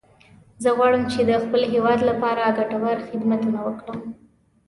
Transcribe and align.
زه 0.63 0.69
غواړم 0.77 1.03
چې 1.11 1.19
د 1.29 1.31
خپل 1.43 1.61
هیواد 1.73 1.99
لپاره 2.09 2.53
ګټور 2.57 2.97
خدمتونه 3.07 3.59
وکړم 3.67 3.99